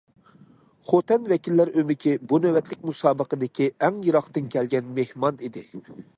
خوتەن 0.91 1.27
ۋەكىللەر 1.33 1.71
ئۆمىكى 1.81 2.13
بۇ 2.31 2.39
نۆۋەتلىك 2.47 2.83
مۇسابىقىدىكى 2.91 3.69
ئەڭ 3.77 4.01
يىراقتىن 4.09 4.53
كەلگەن‹‹ 4.57 4.93
مېھمان›› 4.99 5.43
ئىدى. 5.49 5.69